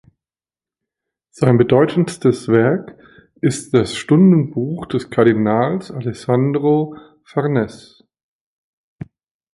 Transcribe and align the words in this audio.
Sein 1.29 1.59
bedeutendstes 1.59 2.47
Werk 2.47 2.97
ist 3.39 3.75
das 3.75 3.95
Stundenbuch 3.95 4.87
des 4.87 5.11
Kardinals 5.11 5.91
Alessandro 5.91 6.97
Farnese. 7.23 8.03